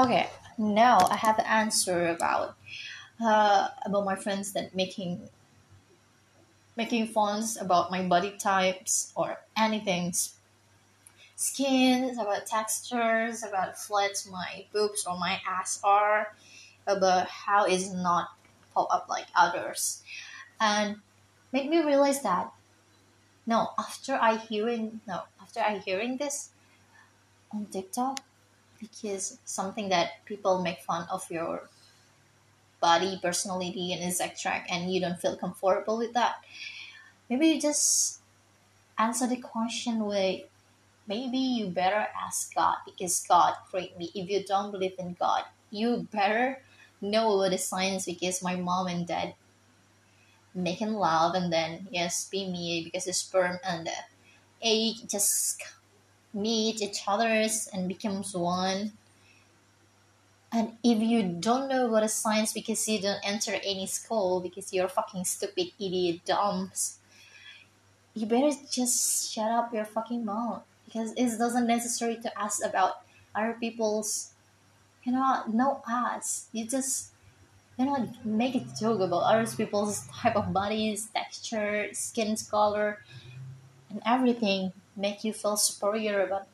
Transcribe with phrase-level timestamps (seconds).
[0.00, 2.56] Okay, now I have an answer about
[3.20, 5.28] uh, about my friends that making
[6.74, 10.14] making funs about my body types or anything.
[11.36, 16.34] Skins about textures about flat my boobs or my ass are
[16.86, 18.30] about how it's not
[18.72, 20.02] pop up like others.
[20.58, 20.96] And
[21.52, 22.52] made me realize that
[23.46, 26.50] no after i hearing no after i hearing this
[27.52, 28.20] on tiktok
[28.80, 31.68] because something that people make fun of your
[32.80, 36.42] body personality and etc and you don't feel comfortable with that.
[37.30, 38.20] Maybe you just
[38.98, 40.48] answer the question with
[41.06, 44.10] maybe you better ask god because god created me.
[44.14, 46.62] If you don't believe in god you better
[47.00, 49.34] know about the science because my mom and dad
[50.54, 53.92] making love and then yes be me because the sperm and the
[54.62, 55.62] egg just
[56.34, 58.92] meet each others and becomes one
[60.52, 64.72] and if you don't know what is science because you don't enter any school because
[64.72, 66.98] you're fucking stupid idiot dumps
[68.14, 73.02] you better just shut up your fucking mouth because it doesn't necessary to ask about
[73.34, 74.32] other people's
[75.04, 76.48] you know no ask.
[76.52, 77.12] You just
[77.78, 83.00] you know make a joke about other people's type of bodies texture skin color
[83.90, 86.46] and everything make you feel superior about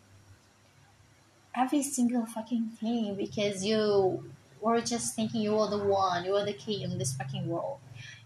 [1.55, 4.23] every single fucking thing because you
[4.61, 7.78] were just thinking you are the one, you are the king in this fucking world.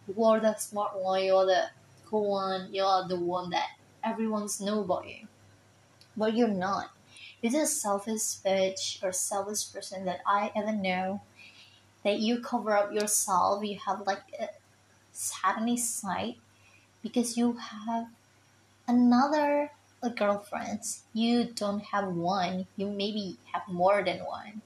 [0.08, 1.66] You are the smart one, you are the
[2.06, 3.68] cool one, you are the one that
[4.02, 5.28] everyone's know about you.
[6.16, 6.90] But you're not.
[7.40, 11.22] You're just selfish bitch or selfish person that I ever know.
[12.02, 14.48] That you cover up yourself, you have like a
[15.12, 16.36] satanic side
[17.02, 18.06] because you have
[18.88, 19.70] another
[20.08, 21.02] girlfriends.
[21.12, 24.62] You don't have one, you maybe have more than one.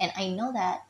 [0.00, 0.86] And I know that.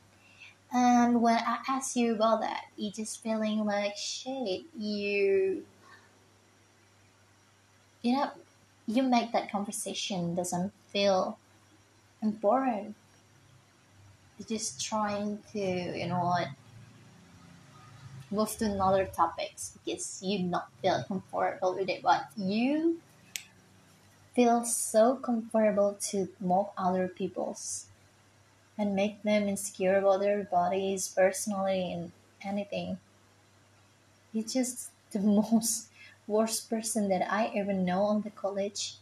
[0.72, 4.62] And when I ask you about that, you just feeling like shit.
[4.78, 5.64] You,
[8.02, 8.30] you know,
[8.86, 11.38] you make that conversation doesn't feel
[12.22, 12.94] important.
[14.38, 16.48] You're just trying to, you know what,
[18.30, 22.02] move to another topics because you not feel comfortable with it.
[22.02, 23.00] But you
[24.38, 27.86] feel so comfortable to mock other people's
[28.78, 32.96] and make them insecure about their bodies, personally, and anything.
[34.32, 35.88] You're just the most
[36.28, 38.98] worst person that I ever know on the college.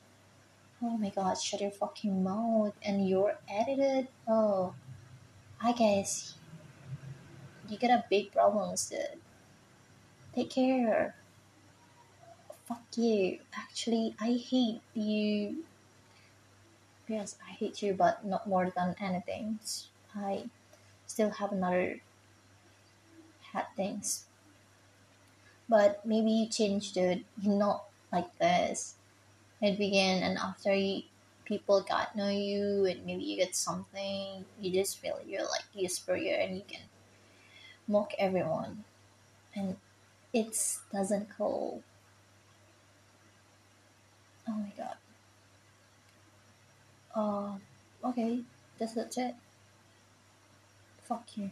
[0.80, 4.08] Oh my god, shut your fucking mouth and you're edited.
[4.26, 4.72] Oh,
[5.62, 6.32] I guess
[7.68, 9.20] you got a big problems, dude.
[10.34, 11.14] Take care
[12.96, 13.40] you.
[13.54, 15.64] Actually, I hate you.
[17.08, 19.60] Yes, I hate you, but not more than anything.
[20.14, 20.50] I
[21.06, 22.00] still have another
[23.52, 24.26] had things.
[25.68, 27.24] But maybe you changed it.
[27.40, 28.94] You're not like this.
[29.60, 31.02] It began, and after you,
[31.44, 35.88] people got know you, and maybe you get something, you just feel you're like you're
[35.88, 36.82] superior, and you can
[37.88, 38.84] mock everyone,
[39.54, 39.76] and
[40.32, 41.82] it doesn't go
[44.48, 44.96] Oh my god.
[47.14, 48.40] Uh, okay,
[48.78, 49.34] that's it.
[51.04, 51.50] Fuck you.